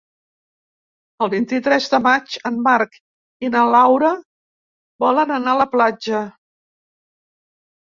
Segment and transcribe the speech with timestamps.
[1.25, 2.97] El vint-i-tres de maig en Marc
[3.49, 4.11] i na Laura
[5.07, 6.25] volen anar a la platja.